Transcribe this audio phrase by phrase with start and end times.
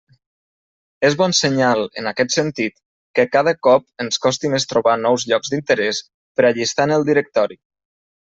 [1.09, 2.75] És bon senyal, en aquest sentit,
[3.19, 6.01] que cada cop ens costi més trobar nous llocs d'interès
[6.41, 7.61] per a llistar en el directori.